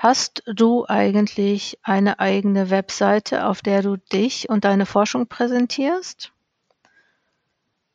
[0.00, 6.30] Hast du eigentlich eine eigene Webseite, auf der du dich und deine Forschung präsentierst?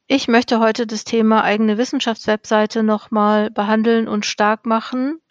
[0.08, 5.22] Ich möchte heute das Thema eigene Wissenschaftswebseite nochmal behandeln und stark machen,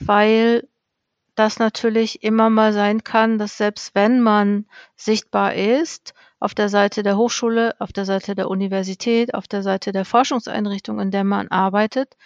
[0.00, 0.68] weil
[1.34, 4.66] das natürlich immer mal sein kann, dass selbst wenn man
[4.96, 9.92] sichtbar ist, auf der Seite der Hochschule, auf der Seite der Universität, auf der Seite
[9.92, 12.18] der Forschungseinrichtung, in der man arbeitet,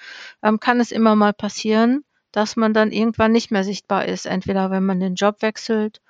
[0.43, 4.27] ähm, kann es immer mal passieren, dass man dann irgendwann nicht mehr sichtbar ist.
[4.27, 6.01] Entweder wenn man den Job wechselt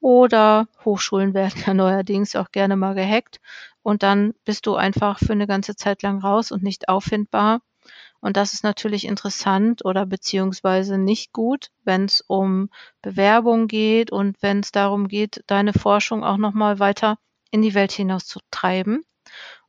[0.00, 3.40] oder Hochschulen werden ja neuerdings auch gerne mal gehackt
[3.82, 7.60] und dann bist du einfach für eine ganze Zeit lang raus und nicht auffindbar.
[8.20, 12.68] Und das ist natürlich interessant oder beziehungsweise nicht gut, wenn es um
[13.00, 17.18] Bewerbung geht und wenn es darum geht, deine Forschung auch nochmal weiter
[17.50, 19.04] in die Welt hinaus zu treiben.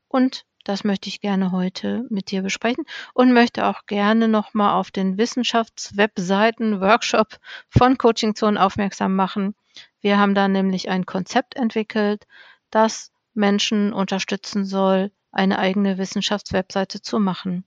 [0.10, 4.92] Und das möchte ich gerne heute mit dir besprechen und möchte auch gerne nochmal auf
[4.92, 7.38] den Wissenschaftswebseiten-Workshop
[7.70, 9.56] von Coaching Zone aufmerksam machen.
[10.02, 12.26] Wir haben da nämlich ein Konzept entwickelt,
[12.70, 17.66] das Menschen unterstützen soll, eine eigene Wissenschaftswebseite zu machen.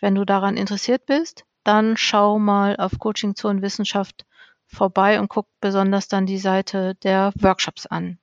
[0.00, 4.26] Wenn du daran interessiert bist, dann schau mal auf Coaching Zone Wissenschaft
[4.66, 8.18] vorbei und guck besonders dann die Seite der Workshops an.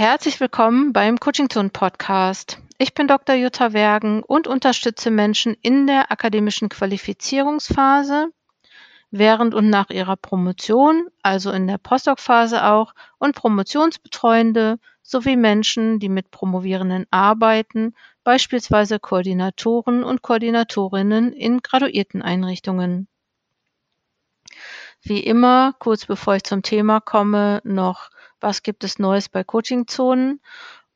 [0.00, 2.56] Herzlich willkommen beim Coaching Zone Podcast.
[2.78, 3.34] Ich bin Dr.
[3.34, 8.28] Jutta Wergen und unterstütze Menschen in der akademischen Qualifizierungsphase,
[9.10, 16.08] während und nach ihrer Promotion, also in der Postdoc-Phase auch, und Promotionsbetreuende sowie Menschen, die
[16.08, 23.06] mit Promovierenden arbeiten, beispielsweise Koordinatoren und Koordinatorinnen in Graduierteneinrichtungen.
[25.02, 28.08] Wie immer, kurz bevor ich zum Thema komme, noch
[28.40, 30.40] was gibt es Neues bei Coaching-Zonen.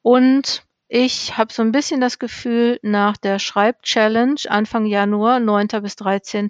[0.02, 5.68] Und ich habe so ein bisschen das Gefühl, nach der Schreib-Challenge Anfang Januar, 9.
[5.82, 6.48] bis 13.,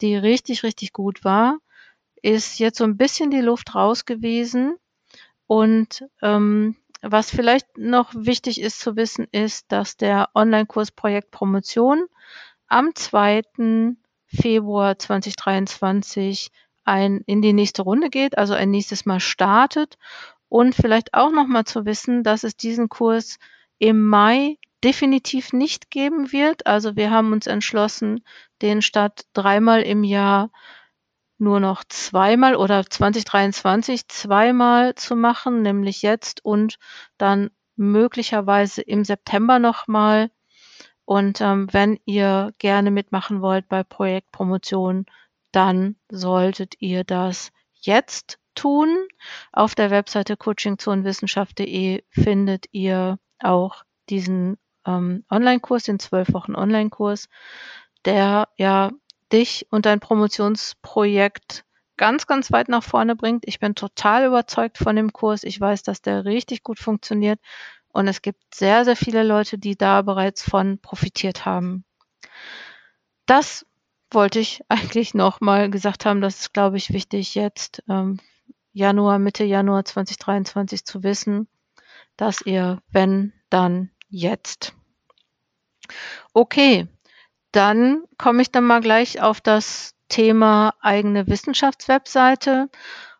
[0.00, 1.58] die richtig, richtig gut war,
[2.22, 4.76] ist jetzt so ein bisschen die Luft raus gewesen.
[5.46, 12.06] Und ähm, was vielleicht noch wichtig ist zu wissen, ist, dass der Online-Kurs Projekt Promotion
[12.66, 13.42] am 2.
[14.26, 16.50] Februar 2023
[16.88, 19.98] ein, in die nächste Runde geht, also ein nächstes Mal startet.
[20.48, 23.38] Und vielleicht auch nochmal zu wissen, dass es diesen Kurs
[23.78, 26.66] im Mai definitiv nicht geben wird.
[26.66, 28.24] Also wir haben uns entschlossen,
[28.62, 30.50] den statt dreimal im Jahr
[31.38, 36.78] nur noch zweimal oder 2023 zweimal zu machen, nämlich jetzt und
[37.16, 40.30] dann möglicherweise im September nochmal.
[41.04, 45.06] Und ähm, wenn ihr gerne mitmachen wollt bei Projektpromotion,
[45.52, 49.06] dann solltet ihr das jetzt tun.
[49.52, 57.28] Auf der Webseite coachingzonenwissenschaft.de findet ihr auch diesen ähm, Online-Kurs, den zwölf Wochen Online-Kurs,
[58.04, 58.90] der ja
[59.32, 61.64] dich und dein Promotionsprojekt
[61.96, 63.44] ganz, ganz weit nach vorne bringt.
[63.46, 65.42] Ich bin total überzeugt von dem Kurs.
[65.44, 67.40] Ich weiß, dass der richtig gut funktioniert
[67.92, 71.84] und es gibt sehr, sehr viele Leute, die da bereits von profitiert haben.
[73.26, 73.66] Das
[74.10, 78.18] wollte ich eigentlich noch mal gesagt haben, das ist, glaube ich, wichtig jetzt ähm,
[78.72, 81.48] Januar, Mitte Januar 2023 zu wissen,
[82.16, 84.74] dass ihr, wenn, dann jetzt.
[86.32, 86.86] Okay,
[87.52, 92.68] dann komme ich dann mal gleich auf das Thema eigene Wissenschaftswebseite.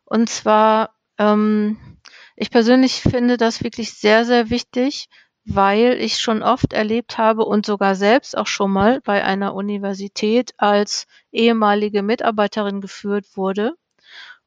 [0.05, 1.99] Und zwar, ähm,
[2.37, 5.09] ich persönlich finde das wirklich sehr, sehr wichtig,
[5.49, 10.53] weil ich schon oft erlebt habe und sogar selbst auch schon mal bei einer Universität
[10.59, 13.75] als ehemalige Mitarbeiterin geführt wurde.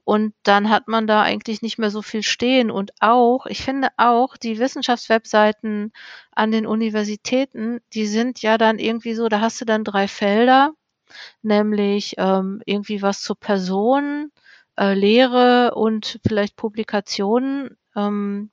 [0.03, 2.69] Und dann hat man da eigentlich nicht mehr so viel stehen.
[2.69, 5.91] Und auch, ich finde auch, die Wissenschaftswebseiten
[6.31, 10.71] an den Universitäten, die sind ja dann irgendwie so, da hast du dann drei Felder,
[11.41, 14.31] nämlich ähm, irgendwie was zur Person,
[14.77, 17.77] äh, Lehre und vielleicht Publikationen.
[17.95, 18.51] Ähm,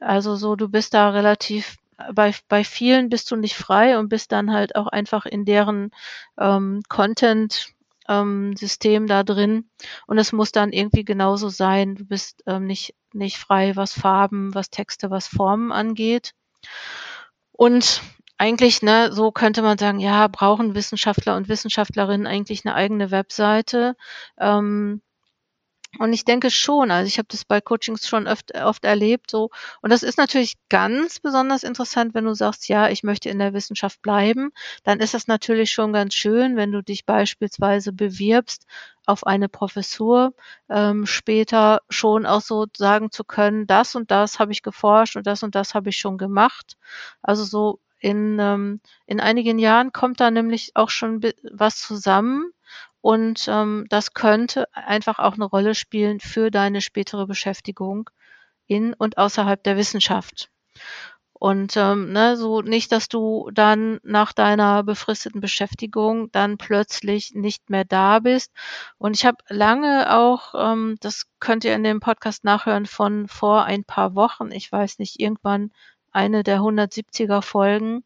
[0.00, 1.76] also so, du bist da relativ
[2.12, 5.90] bei, bei vielen bist du nicht frei und bist dann halt auch einfach in deren
[6.38, 7.68] ähm, Content
[8.08, 9.68] ähm, System da drin.
[10.06, 11.94] Und es muss dann irgendwie genauso sein.
[11.96, 16.32] Du bist ähm, nicht, nicht frei, was Farben, was Texte, was Formen angeht.
[17.52, 18.02] Und
[18.38, 23.96] eigentlich, ne, so könnte man sagen, ja, brauchen Wissenschaftler und Wissenschaftlerinnen eigentlich eine eigene Webseite.
[24.38, 25.00] Ähm,
[25.98, 29.50] und ich denke schon, also ich habe das bei Coachings schon oft, oft erlebt, so.
[29.82, 33.52] Und das ist natürlich ganz besonders interessant, wenn du sagst, ja, ich möchte in der
[33.54, 34.50] Wissenschaft bleiben.
[34.84, 38.66] Dann ist das natürlich schon ganz schön, wenn du dich beispielsweise bewirbst
[39.06, 40.34] auf eine Professur,
[40.68, 45.26] ähm, später schon auch so sagen zu können, das und das habe ich geforscht und
[45.26, 46.76] das und das habe ich schon gemacht.
[47.22, 51.20] Also so in, ähm, in einigen Jahren kommt da nämlich auch schon
[51.52, 52.52] was zusammen
[53.06, 58.10] und ähm, das könnte einfach auch eine Rolle spielen für deine spätere Beschäftigung
[58.66, 60.50] in und außerhalb der Wissenschaft.
[61.32, 67.70] Und ähm, ne, so nicht, dass du dann nach deiner befristeten Beschäftigung dann plötzlich nicht
[67.70, 68.50] mehr da bist.
[68.98, 73.66] Und ich habe lange auch, ähm, das könnt ihr in dem Podcast nachhören von vor
[73.66, 75.70] ein paar Wochen, ich weiß nicht, irgendwann
[76.10, 78.02] eine der 170er Folgen,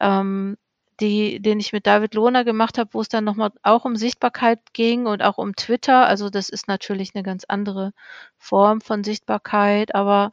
[0.00, 0.56] ähm,
[1.02, 4.60] die, den ich mit David Lohner gemacht habe, wo es dann nochmal auch um Sichtbarkeit
[4.72, 6.06] ging und auch um Twitter.
[6.06, 7.92] Also das ist natürlich eine ganz andere
[8.38, 10.32] Form von Sichtbarkeit, aber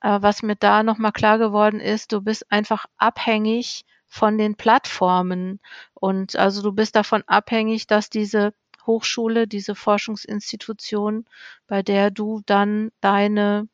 [0.00, 5.60] äh, was mir da nochmal klar geworden ist, du bist einfach abhängig von den Plattformen.
[5.94, 8.54] Und also du bist davon abhängig, dass diese
[8.86, 11.26] Hochschule, diese Forschungsinstitution,
[11.66, 13.68] bei der du dann deine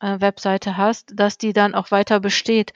[0.00, 2.72] äh, Webseite hast, dass die dann auch weiter besteht.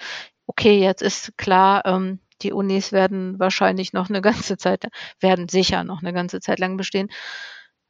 [0.46, 4.86] Okay, jetzt ist klar, ähm, die Unis werden wahrscheinlich noch eine ganze Zeit,
[5.20, 7.08] werden sicher noch eine ganze Zeit lang bestehen.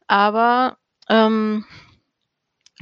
[0.06, 0.78] Aber
[1.08, 1.64] ähm,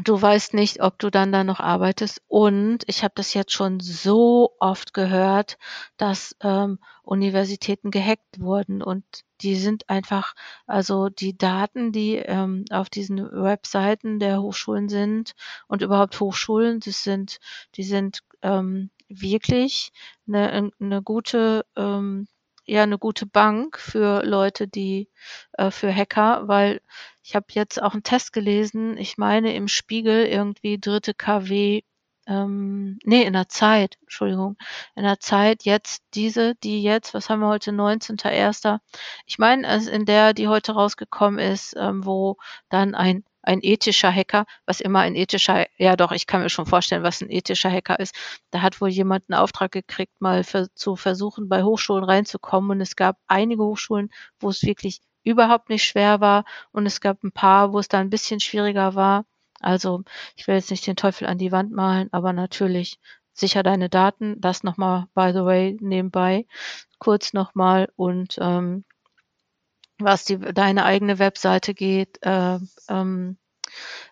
[0.04, 2.22] du weißt nicht, ob du dann da noch arbeitest.
[2.28, 5.58] Und ich habe das jetzt schon so oft gehört,
[5.96, 9.04] dass ähm, Universitäten gehackt wurden und
[9.42, 10.34] die sind einfach,
[10.66, 15.32] also die Daten, die ähm, auf diesen Webseiten der Hochschulen sind
[15.66, 17.38] und überhaupt Hochschulen, das sind,
[17.76, 19.92] die sind ähm, wirklich
[20.26, 22.28] eine, eine gute ähm,
[22.70, 25.08] ja eine gute Bank für Leute, die
[25.54, 26.80] äh, für Hacker, weil
[27.22, 31.82] ich habe jetzt auch einen Test gelesen, ich meine im Spiegel irgendwie dritte KW,
[32.26, 34.56] ähm, nee, in der Zeit, Entschuldigung,
[34.94, 38.78] in der Zeit jetzt diese, die jetzt, was haben wir heute, 19.01.
[39.26, 42.36] Ich meine, also in der, die heute rausgekommen ist, ähm, wo
[42.68, 46.66] dann ein ein ethischer Hacker, was immer ein ethischer, ja doch, ich kann mir schon
[46.66, 48.14] vorstellen, was ein ethischer Hacker ist.
[48.50, 52.70] Da hat wohl jemand einen Auftrag gekriegt, mal für, zu versuchen, bei Hochschulen reinzukommen.
[52.72, 54.10] Und es gab einige Hochschulen,
[54.40, 56.44] wo es wirklich überhaupt nicht schwer war.
[56.72, 59.24] Und es gab ein paar, wo es da ein bisschen schwieriger war.
[59.60, 60.02] Also
[60.36, 62.98] ich will jetzt nicht den Teufel an die Wand malen, aber natürlich
[63.32, 64.40] sicher deine Daten.
[64.40, 66.46] Das nochmal, by the way, nebenbei.
[66.98, 68.84] Kurz nochmal und ähm,
[70.02, 72.58] was die, deine eigene Webseite geht, äh,
[72.88, 73.38] ähm,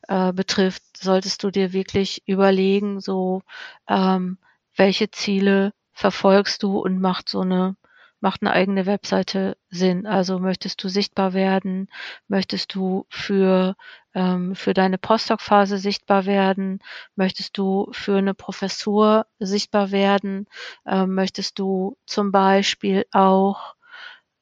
[0.08, 3.42] äh, betrifft, solltest du dir wirklich überlegen, so
[3.88, 4.38] ähm,
[4.76, 7.76] welche Ziele verfolgst du und macht so eine
[8.20, 10.06] macht eine eigene Webseite Sinn.
[10.06, 11.88] Also möchtest du sichtbar werden,
[12.26, 13.76] möchtest du für
[14.14, 16.80] ähm, für deine Postdoc-Phase sichtbar werden,
[17.14, 20.46] möchtest du für eine Professur sichtbar werden,
[20.86, 23.74] ähm, möchtest du zum Beispiel auch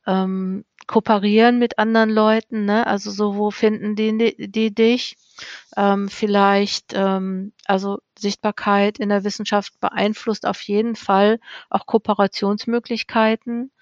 [0.06, 2.87] ähm, kooperieren mit anderen Leuten, ne?
[2.87, 5.17] Also so, wo finden die, die dich?
[5.76, 13.73] Ähm, vielleicht, ähm, also Sichtbarkeit in der Wissenschaft beeinflusst auf jeden Fall auch Kooperationsmöglichkeiten,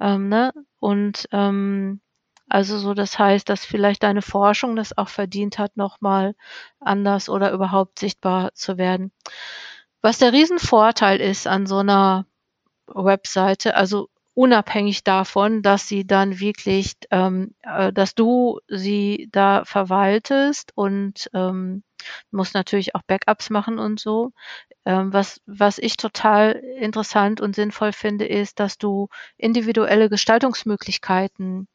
[0.00, 0.52] ähm, ne?
[0.80, 2.00] Und ähm,
[2.48, 6.34] also so, das heißt, dass vielleicht deine Forschung das auch verdient hat, nochmal
[6.80, 9.12] anders oder überhaupt sichtbar zu werden.
[10.02, 12.26] Was der Riesenvorteil ist an so einer
[12.86, 20.72] Webseite, also unabhängig davon, dass sie dann wirklich, ähm, äh, dass du sie da verwaltest
[20.74, 21.82] und ähm,
[22.30, 24.32] muss natürlich auch Backups machen und so.
[24.84, 29.08] Ähm, was, was ich total interessant und sinnvoll finde, ist, dass du
[29.38, 31.68] individuelle Gestaltungsmöglichkeiten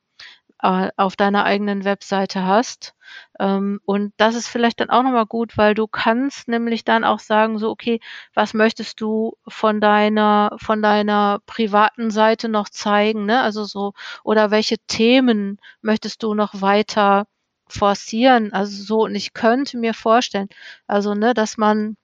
[0.62, 2.96] äh, auf deiner eigenen Webseite hast.
[3.40, 7.20] Ähm, und das ist vielleicht dann auch nochmal gut, weil du kannst nämlich dann auch
[7.20, 8.00] sagen, so, okay,
[8.34, 13.42] was möchtest du von deiner, von deiner privaten Seite noch zeigen, ne?
[13.42, 17.26] Also so, oder welche Themen möchtest du noch weiter
[17.68, 18.54] forcieren?
[18.54, 20.50] Also so, und ich könnte mir vorstellen,
[20.88, 21.96] also, ne, dass man,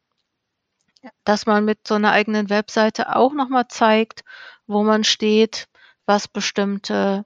[1.24, 4.24] dass man mit so einer eigenen Webseite auch nochmal zeigt,
[4.68, 5.68] wo man steht,
[6.06, 7.26] was bestimmte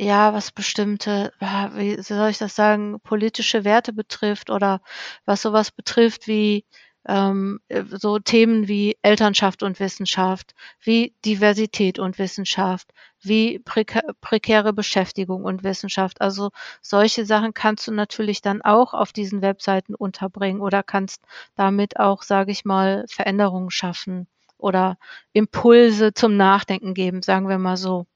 [0.00, 1.30] ja, was bestimmte,
[1.74, 4.80] wie soll ich das sagen, politische Werte betrifft oder
[5.26, 6.64] was sowas betrifft wie
[7.06, 15.44] ähm, so Themen wie Elternschaft und Wissenschaft, wie Diversität und Wissenschaft, wie prekä prekäre Beschäftigung
[15.44, 16.22] und Wissenschaft.
[16.22, 21.22] Also solche Sachen kannst du natürlich dann auch auf diesen Webseiten unterbringen oder kannst
[21.56, 24.96] damit auch, sage ich mal, Veränderungen schaffen oder
[25.34, 28.06] Impulse zum Nachdenken geben, sagen wir mal so.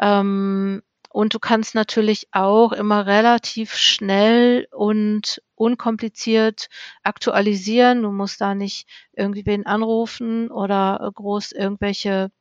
[0.00, 0.82] Ähm,
[1.14, 6.68] und du kannst natürlich auch immer relativ schnell und unkompliziert
[7.04, 8.02] aktualisieren.
[8.02, 12.32] Du musst da nicht irgendwie wen anrufen oder groß irgendwelche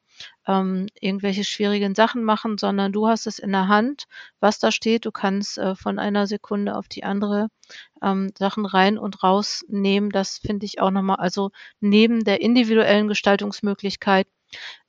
[0.48, 4.06] ähm, irgendwelche schwierigen Sachen machen, sondern du hast es in der Hand,
[4.40, 5.06] was da steht.
[5.06, 7.50] Du kannst äh, von einer Sekunde auf die andere
[8.02, 10.10] ähm, Sachen rein und rausnehmen.
[10.10, 14.28] Das finde ich auch nochmal, also neben der individuellen Gestaltungsmöglichkeit,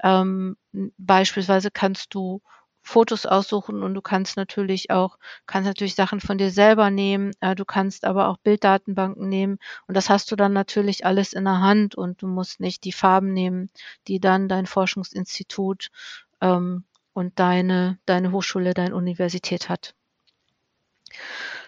[0.03, 0.57] ähm,
[0.97, 2.41] beispielsweise kannst du
[2.87, 7.55] Fotos aussuchen und du kannst natürlich auch, kannst natürlich Sachen von dir selber nehmen, äh,
[7.55, 11.61] du kannst aber auch Bilddatenbanken nehmen und das hast du dann natürlich alles in der
[11.61, 13.71] Hand und du musst nicht die Farben nehmen,
[14.07, 15.91] die dann dein Forschungsinstitut
[16.43, 19.95] ähm, und deine, deine Hochschule, deine Universität hat.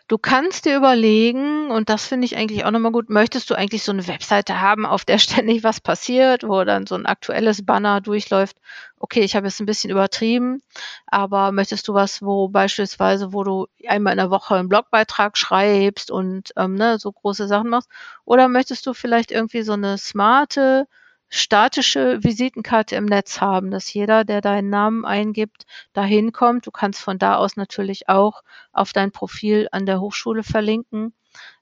[0.08, 3.82] Du kannst dir überlegen, und das finde ich eigentlich auch nochmal gut, möchtest du eigentlich
[3.82, 8.00] so eine Webseite haben, auf der ständig was passiert, wo dann so ein aktuelles Banner
[8.00, 8.56] durchläuft?
[9.00, 10.62] Okay, ich habe jetzt ein bisschen übertrieben,
[11.06, 16.10] aber möchtest du was, wo beispielsweise, wo du einmal in der Woche einen Blogbeitrag schreibst
[16.12, 17.88] und ähm, ne, so große Sachen machst?
[18.24, 20.86] Oder möchtest du vielleicht irgendwie so eine smarte,
[21.28, 26.66] statische Visitenkarte im Netz haben, dass jeder, der deinen Namen eingibt, dahin kommt.
[26.66, 28.42] Du kannst von da aus natürlich auch
[28.72, 31.14] auf dein Profil an der Hochschule verlinken.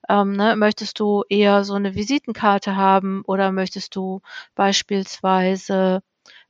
[0.09, 4.21] Ähm, ne, möchtest du eher so eine Visitenkarte haben oder möchtest du
[4.55, 6.03] beispielsweise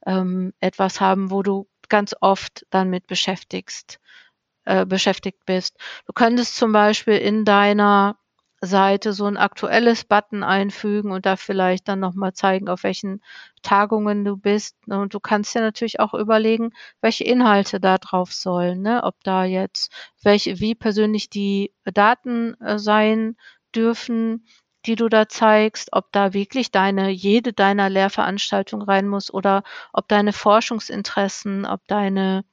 [0.07, 4.01] ähm, etwas haben, wo du ganz oft dann mit beschäftigst,
[4.65, 5.77] äh, beschäftigt bist?
[6.07, 8.19] Du könntest zum Beispiel in deiner
[8.67, 13.23] Seite so ein aktuelles Button einfügen und da vielleicht dann nochmal zeigen, auf welchen
[13.63, 14.77] Tagungen du bist.
[14.87, 19.03] Und du kannst dir natürlich auch überlegen, welche Inhalte da drauf sollen, ne?
[19.05, 19.93] Ob da jetzt
[20.23, 23.37] welche, wie persönlich die Daten äh, sein
[23.75, 24.47] dürfen,
[24.87, 30.09] die du da zeigst, ob da wirklich deine, jede deiner Lehrveranstaltung rein muss oder ob
[30.09, 32.45] deine Forschungsinteressen, ob deine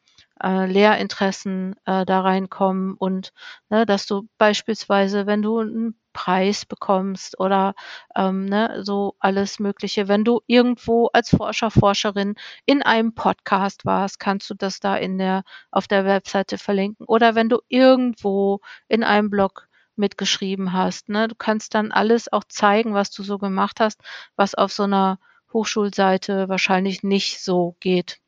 [0.44, 3.34] äh, Lehrinteressen äh, da reinkommen und
[3.70, 7.74] ne, dass du beispielsweise, wenn du einen Preis bekommst oder
[8.16, 14.20] ähm, ne, so alles Mögliche, wenn du irgendwo als Forscher, Forscherin in einem Podcast warst,
[14.20, 19.04] kannst du das da in der auf der Webseite verlinken oder wenn du irgendwo in
[19.04, 21.10] einem Blog mitgeschrieben hast.
[21.10, 21.28] Ne?
[21.28, 24.02] Du kannst dann alles auch zeigen, was du so gemacht hast,
[24.36, 25.20] was auf so einer
[25.54, 28.20] Hochschulseite wahrscheinlich nicht so geht.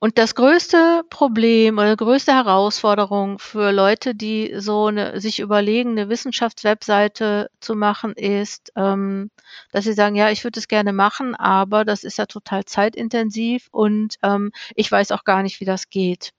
[0.00, 6.08] Und das größte Problem oder größte Herausforderung für Leute, die so eine, sich überlegen, eine
[6.08, 9.30] Wissenschaftswebseite zu machen, ist, ähm,
[9.72, 13.66] dass sie sagen, ja, ich würde es gerne machen, aber das ist ja total zeitintensiv
[13.72, 16.30] und ähm, ich weiß auch gar nicht, wie das geht.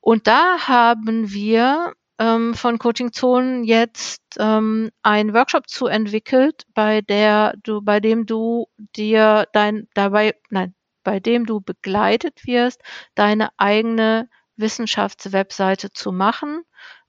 [0.00, 7.00] Und da haben wir ähm, von Coaching Zonen jetzt ähm, einen Workshop zu entwickelt, bei
[7.00, 10.75] der du, bei dem du dir dein dabei, nein,
[11.06, 12.82] bei dem du begleitet wirst,
[13.14, 16.62] deine eigene Wissenschaftswebseite zu machen.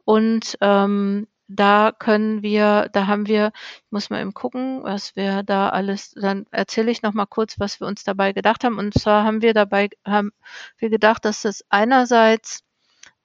[0.06, 5.42] Und ähm, da können wir, da haben wir, ich muss mal eben gucken, was wir
[5.42, 8.78] da alles, dann erzähle ich noch mal kurz, was wir uns dabei gedacht haben.
[8.78, 10.32] Und zwar haben wir dabei, haben
[10.78, 12.64] wir gedacht, dass es einerseits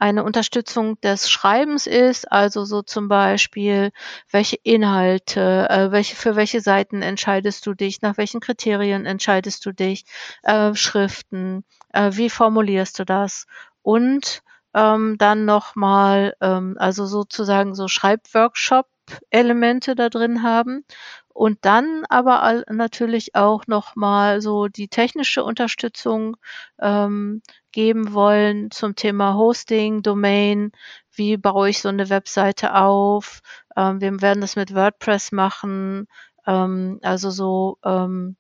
[0.03, 3.93] eine Unterstützung des Schreibens ist, also so zum Beispiel,
[4.33, 9.71] welche Inhalte, äh, welche, für welche Seiten entscheidest du dich, nach welchen Kriterien entscheidest du
[9.71, 10.05] dich,
[10.43, 13.47] äh, Schriften, äh, wie formulierst du das?
[13.83, 14.43] Und
[14.75, 20.85] ähm, dann nochmal, ähm, also sozusagen so Schreibworkshop-Elemente da drin haben.
[21.29, 26.37] Und dann aber natürlich auch nochmal so die technische Unterstützung
[26.81, 27.41] ähm,
[27.73, 30.73] geben wollen zum Thema Hosting, Domain,
[31.13, 33.41] wie baue ich so eine Webseite auf.
[33.77, 36.07] Ähm, wir werden das mit WordPress machen,
[36.47, 38.37] ähm, also so ähm,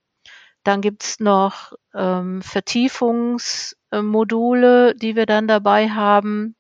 [0.64, 6.54] dann gibt's noch ähm, Vertiefungsmodule, die wir dann dabei haben.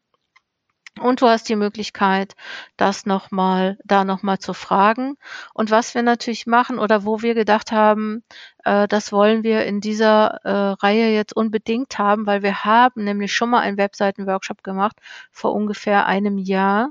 [1.00, 2.34] Und du hast die Möglichkeit,
[2.76, 5.16] das nochmal, da nochmal zu fragen.
[5.54, 8.22] Und was wir natürlich machen oder wo wir gedacht haben,
[8.64, 13.34] äh, das wollen wir in dieser äh, Reihe jetzt unbedingt haben, weil wir haben nämlich
[13.34, 14.96] schon mal einen Webseitenworkshop gemacht
[15.30, 16.90] vor ungefähr einem Jahr.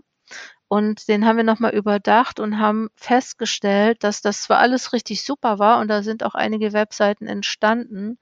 [0.67, 5.59] Und den haben wir nochmal überdacht und haben festgestellt, dass das zwar alles richtig super
[5.59, 8.17] war und da sind auch einige Webseiten entstanden,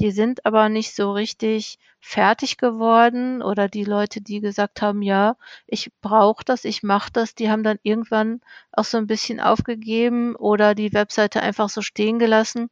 [0.00, 5.36] die sind aber nicht so richtig fertig geworden oder die Leute, die gesagt haben, ja,
[5.66, 8.40] ich brauche das, ich mache das, die haben dann irgendwann
[8.72, 12.70] auch so ein bisschen aufgegeben oder die Webseite einfach so stehen gelassen.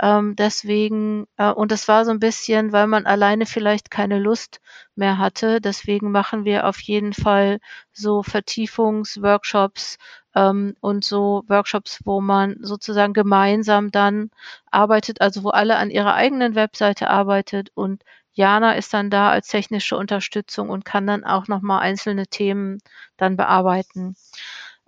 [0.00, 4.60] Ähm, deswegen, äh, und das war so ein bisschen, weil man alleine vielleicht keine Lust
[4.94, 5.60] mehr hatte.
[5.60, 7.58] Deswegen machen wir auf jeden Fall
[7.92, 9.98] so Vertiefungsworkshops
[10.34, 14.30] ähm, und so Workshops, wo man sozusagen gemeinsam dann
[14.70, 19.48] arbeitet, also wo alle an ihrer eigenen Webseite arbeitet und Jana ist dann da als
[19.48, 22.78] technische Unterstützung und kann dann auch nochmal einzelne Themen
[23.16, 24.14] dann bearbeiten.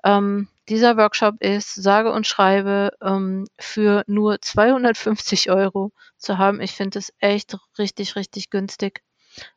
[0.04, 6.60] Ähm, dieser Workshop ist, sage und schreibe, ähm, für nur 250 Euro zu haben.
[6.60, 9.02] Ich finde es echt richtig, richtig günstig.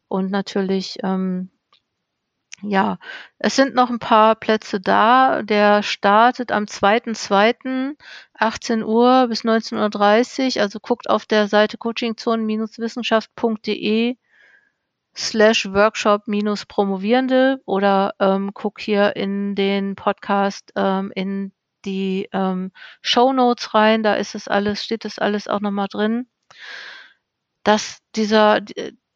[0.08, 1.50] Und natürlich, ähm,
[2.62, 2.98] ja,
[3.40, 5.42] es sind noch ein paar Plätze da.
[5.44, 7.96] Der startet am 2.2.
[8.34, 10.64] 18 Uhr bis 19.30 Uhr.
[10.64, 14.18] Also guckt auf der Seite coachingzonen-wissenschaft.de
[15.16, 21.52] slash Workshop minus Promovierende oder ähm, guck hier in den Podcast ähm, in
[21.86, 26.28] die ähm, Show Notes rein, da ist es alles, steht es alles auch nochmal drin.
[27.64, 28.62] Dass dieser,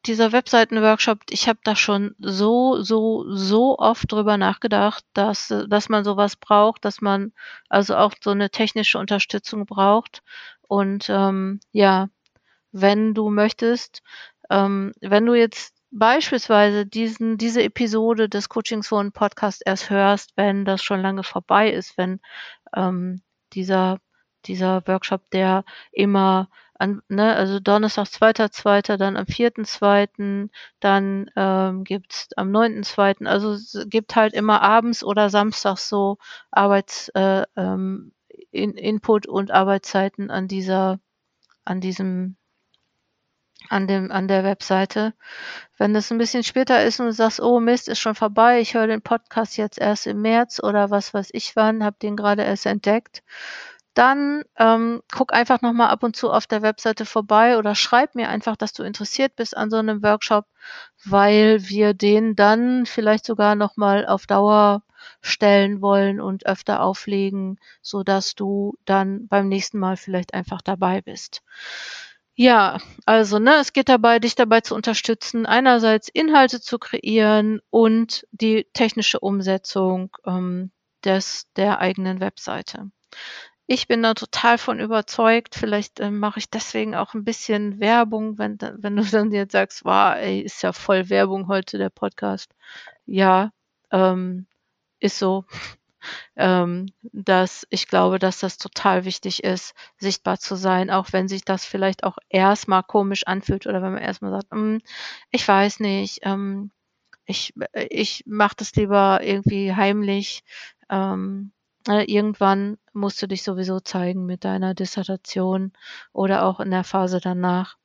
[0.05, 6.03] dieser Webseitenworkshop, ich habe da schon so, so, so oft drüber nachgedacht, dass, dass man
[6.03, 7.33] sowas braucht, dass man
[7.69, 10.23] also auch so eine technische Unterstützung braucht.
[10.67, 12.09] Und ähm, ja,
[12.71, 14.01] wenn du möchtest,
[14.49, 20.65] ähm, wenn du jetzt beispielsweise diesen, diese Episode des Coaching Zone Podcast erst hörst, wenn
[20.65, 22.19] das schon lange vorbei ist, wenn
[22.75, 23.21] ähm,
[23.53, 23.99] dieser,
[24.45, 26.49] dieser Workshop, der immer
[26.79, 32.83] an, ne, also Donnerstag, zweiter, zweiter, dann am vierten, zweiten, dann ähm, gibt's am neunten,
[32.83, 36.17] zweiten, also es gibt halt immer abends oder samstags so
[36.51, 38.13] Arbeits, äh, ähm,
[38.51, 40.99] in, Input und Arbeitszeiten an dieser,
[41.65, 42.36] an diesem
[43.69, 45.13] an dem, an der Webseite.
[45.77, 48.73] Wenn es ein bisschen später ist und du sagst, oh Mist, ist schon vorbei, ich
[48.73, 52.43] höre den Podcast jetzt erst im März oder was weiß ich wann, habe den gerade
[52.43, 53.23] erst entdeckt,
[53.93, 58.29] dann ähm, guck einfach nochmal ab und zu auf der Webseite vorbei oder schreib mir
[58.29, 60.45] einfach, dass du interessiert bist an so einem Workshop,
[61.03, 64.83] weil wir den dann vielleicht sogar nochmal auf Dauer
[65.21, 71.01] stellen wollen und öfter auflegen, so dass du dann beim nächsten Mal vielleicht einfach dabei
[71.01, 71.41] bist.
[72.39, 72.77] Ja,
[73.07, 78.67] also, ne, es geht dabei, dich dabei zu unterstützen, einerseits Inhalte zu kreieren und die
[78.73, 80.71] technische Umsetzung ähm,
[81.03, 82.91] des, der eigenen Webseite.
[83.67, 85.55] Ich bin da total von überzeugt.
[85.55, 89.83] Vielleicht äh, mache ich deswegen auch ein bisschen Werbung, wenn, wenn du dann jetzt sagst,
[89.83, 92.51] wow, ey, ist ja voll Werbung heute der Podcast.
[93.05, 93.51] Ja,
[93.91, 94.47] ähm,
[94.99, 95.45] ist so
[96.35, 101.43] ähm, dass ich glaube, dass das total wichtig ist, sichtbar zu sein, auch wenn sich
[101.43, 104.81] das vielleicht auch erstmal komisch anfühlt oder wenn man erstmal sagt, hm,
[105.31, 106.71] ich weiß nicht, ähm,
[107.25, 107.53] ich,
[107.89, 110.43] ich mache das lieber irgendwie heimlich.
[110.89, 111.51] Ähm,
[111.87, 115.73] äh, irgendwann musst du dich sowieso zeigen mit deiner Dissertation
[116.13, 117.77] oder auch in der Phase danach.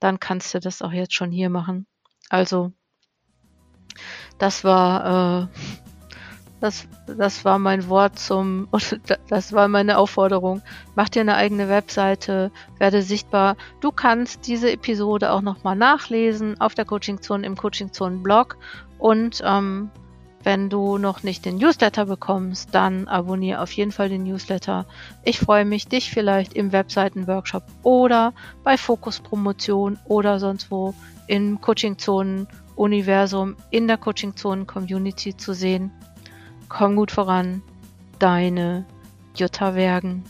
[0.00, 1.86] Dann kannst du das auch jetzt schon hier machen.
[2.28, 2.72] Also,
[4.38, 5.93] das war äh,
[6.64, 8.68] das, das war mein Wort zum,
[9.28, 10.62] das war meine Aufforderung.
[10.94, 13.56] Mach dir eine eigene Webseite, werde sichtbar.
[13.82, 18.56] Du kannst diese Episode auch nochmal nachlesen auf der Coaching Zone im Coaching Zone Blog.
[18.98, 19.90] Und ähm,
[20.42, 24.86] wenn du noch nicht den Newsletter bekommst, dann abonniere auf jeden Fall den Newsletter.
[25.22, 30.94] Ich freue mich, dich vielleicht im Webseiten-Workshop oder bei Fokus Promotion oder sonst wo
[31.26, 35.92] im Coaching Zonen Universum in der Coaching Zonen Community zu sehen.
[36.76, 37.62] Komm gut voran,
[38.18, 38.84] deine
[39.36, 40.24] Jutta Wergen.